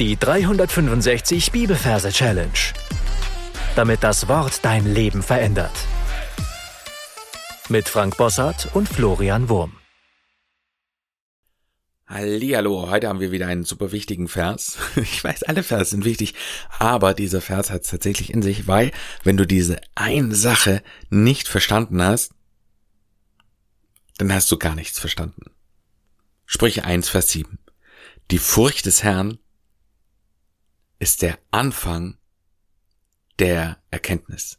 [0.00, 2.50] Die 365 Bibelverse Challenge.
[3.76, 5.70] Damit das Wort dein Leben verändert.
[7.68, 9.76] Mit Frank Bossart und Florian Wurm.
[12.08, 14.78] Hallihallo, heute haben wir wieder einen super wichtigen Vers.
[14.96, 16.34] Ich weiß, alle Vers sind wichtig,
[16.80, 18.90] aber dieser Vers hat es tatsächlich in sich, weil
[19.22, 22.34] wenn du diese eine Sache nicht verstanden hast,
[24.18, 25.52] dann hast du gar nichts verstanden.
[26.46, 27.60] Sprüche 1, Vers 7.
[28.32, 29.38] Die Furcht des Herrn
[31.04, 32.16] ist der Anfang
[33.38, 34.58] der Erkenntnis.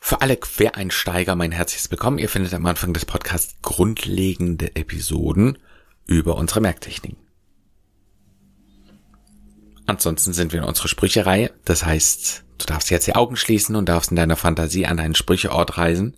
[0.00, 2.16] Für alle Quereinsteiger mein herzliches Willkommen.
[2.16, 5.58] Ihr findet am Anfang des Podcasts grundlegende Episoden
[6.06, 7.18] über unsere Merktechniken.
[9.84, 11.52] Ansonsten sind wir in unserer Sprüchereihe.
[11.66, 15.14] Das heißt, du darfst jetzt die Augen schließen und darfst in deiner Fantasie an einen
[15.14, 16.16] Sprücheort reisen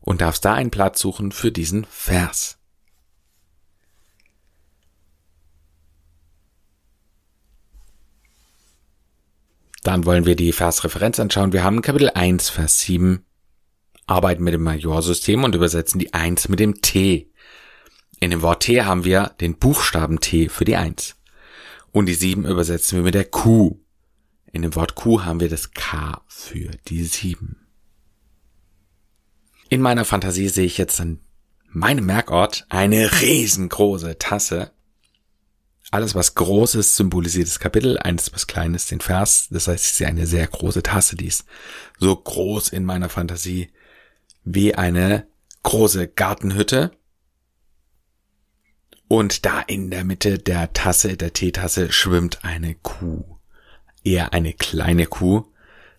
[0.00, 2.59] und darfst da einen Platz suchen für diesen Vers.
[9.82, 11.52] Dann wollen wir die Versreferenz anschauen.
[11.52, 13.24] Wir haben Kapitel 1, Vers 7,
[14.06, 17.30] arbeiten mit dem Majorsystem und übersetzen die 1 mit dem T.
[18.18, 21.16] In dem Wort T haben wir den Buchstaben T für die 1.
[21.92, 23.80] Und die 7 übersetzen wir mit der Q.
[24.52, 27.56] In dem Wort Q haben wir das K für die 7.
[29.70, 31.20] In meiner Fantasie sehe ich jetzt an
[31.68, 34.72] meinem Merkort eine riesengroße Tasse
[35.90, 39.48] alles, was Großes symbolisiert das Kapitel, eines was Kleines den Vers.
[39.50, 41.44] Das heißt, ich sehe eine sehr große Tasse, die ist
[41.98, 43.70] so groß in meiner Fantasie
[44.44, 45.26] wie eine
[45.62, 46.92] große Gartenhütte.
[49.08, 53.24] Und da in der Mitte der Tasse, der Teetasse, schwimmt eine Kuh.
[54.04, 55.46] Eher eine kleine Kuh.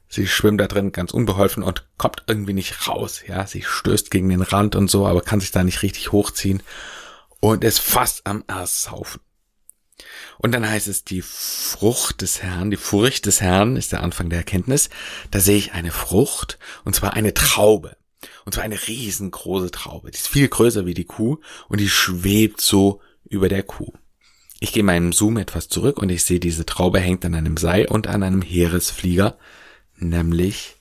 [0.08, 3.22] Sie schwimmt da drin ganz unbeholfen und kommt irgendwie nicht raus.
[3.28, 6.64] Ja, sie stößt gegen den Rand und so, aber kann sich da nicht richtig hochziehen
[7.42, 9.22] und ist fast am Ersaufen.
[10.38, 14.30] Und dann heißt es, die Frucht des Herrn, die Furcht des Herrn ist der Anfang
[14.30, 14.90] der Erkenntnis.
[15.30, 17.98] Da sehe ich eine Frucht, und zwar eine Traube.
[18.46, 20.12] Und zwar eine riesengroße Traube.
[20.12, 21.38] Die ist viel größer wie die Kuh
[21.68, 23.94] und die schwebt so über der Kuh.
[24.60, 27.88] Ich gehe meinem Zoom etwas zurück und ich sehe, diese Traube hängt an einem Seil
[27.88, 29.38] und an einem Heeresflieger,
[29.98, 30.76] nämlich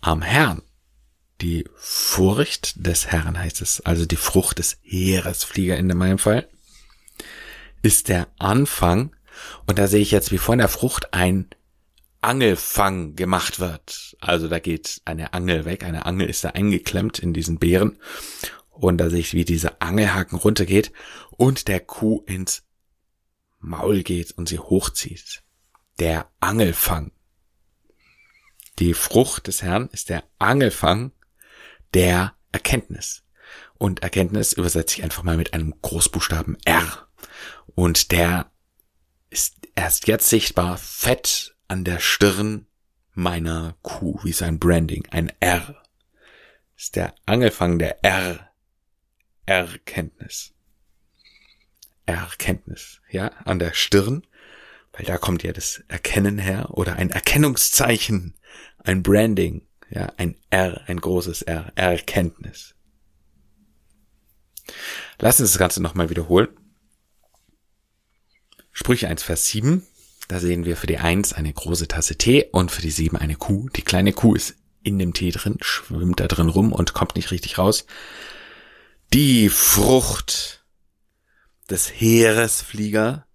[0.00, 0.62] am Herrn.
[1.40, 6.48] Die Furcht des Herrn heißt es, also die Frucht des Heeresflieger in meinem Fall
[7.84, 9.14] ist der Anfang.
[9.66, 11.48] Und da sehe ich jetzt, wie von der Frucht ein
[12.22, 14.16] Angelfang gemacht wird.
[14.20, 15.84] Also da geht eine Angel weg.
[15.84, 17.98] Eine Angel ist da eingeklemmt in diesen Beeren.
[18.70, 20.92] Und da sehe ich, wie dieser Angelhaken runtergeht
[21.30, 22.64] und der Kuh ins
[23.58, 25.42] Maul geht und sie hochzieht.
[25.98, 27.12] Der Angelfang.
[28.78, 31.12] Die Frucht des Herrn ist der Angelfang
[31.92, 33.24] der Erkenntnis.
[33.74, 37.06] Und Erkenntnis übersetze ich einfach mal mit einem Großbuchstaben R.
[37.74, 38.50] Und der
[39.30, 42.66] ist erst jetzt sichtbar fett an der Stirn
[43.12, 45.82] meiner Kuh, wie sein Branding, ein R.
[46.76, 48.50] ist der Angelfang der R.
[49.46, 50.52] Erkenntnis.
[52.06, 54.26] Erkenntnis, ja, an der Stirn,
[54.92, 58.34] weil da kommt ja das Erkennen her oder ein Erkennungszeichen,
[58.78, 62.74] ein Branding, ja, ein R, ein großes R, Erkenntnis.
[65.18, 66.48] Lass uns das Ganze nochmal wiederholen.
[68.84, 69.82] Sprüche 1, Vers 7.
[70.28, 73.34] Da sehen wir für die 1 eine große Tasse Tee und für die 7 eine
[73.34, 73.70] Kuh.
[73.70, 77.30] Die kleine Kuh ist in dem Tee drin, schwimmt da drin rum und kommt nicht
[77.30, 77.86] richtig raus.
[79.14, 80.66] Die Frucht
[81.70, 83.26] des Heeresflieger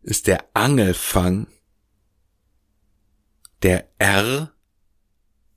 [0.00, 1.48] ist der Angelfang
[3.64, 3.88] der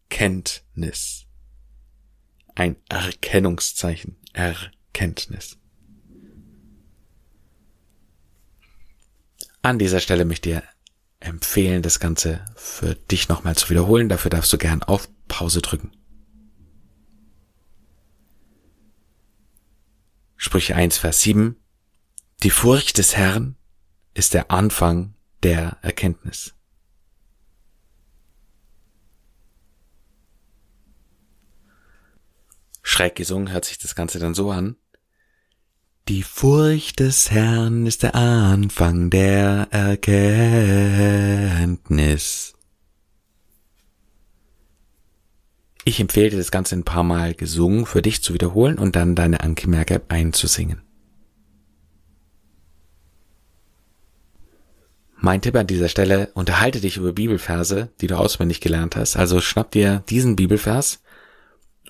[0.10, 1.28] Erkenntnis.
[2.56, 4.16] Ein Erkennungszeichen.
[4.34, 5.60] Erkenntnis.
[9.66, 10.64] An dieser Stelle möchte ich dir
[11.22, 14.10] empfehlen, das Ganze für dich nochmal zu wiederholen.
[14.10, 15.92] Dafür darfst du gern auf Pause drücken.
[20.36, 21.56] Sprüche 1, Vers 7.
[22.44, 23.56] Die Furcht des Herrn
[24.14, 26.54] ist der Anfang der Erkenntnis.
[32.82, 34.76] Schräg gesungen hört sich das Ganze dann so an.
[36.10, 40.14] Die Furcht des Herrn ist der Anfang der Erkenntnis.
[45.86, 49.16] Ich empfehle dir das Ganze ein paar Mal gesungen für dich zu wiederholen und dann
[49.16, 50.82] deine Ankemerke einzusingen.
[55.16, 59.16] Mein Tipp an dieser Stelle, unterhalte dich über Bibelverse, die du auswendig gelernt hast.
[59.16, 61.02] Also schnapp dir diesen Bibelvers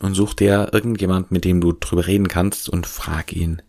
[0.02, 3.64] und such dir irgendjemand, mit dem du drüber reden kannst und frag ihn,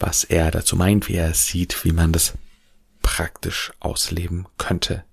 [0.00, 2.34] was er dazu meint, wie er es sieht, wie man das
[3.02, 5.04] praktisch ausleben könnte.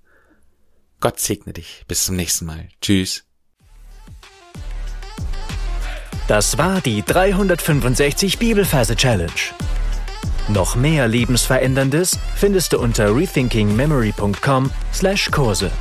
[1.00, 1.86] Gott segne dich.
[1.88, 2.70] Bis zum nächsten Mal.
[2.82, 3.24] Tschüss.
[6.28, 9.30] Das war die 365 Bibelferse Challenge.
[10.50, 15.72] Noch mehr Lebensveränderndes findest du unter rethinkingmemory.com/Kurse.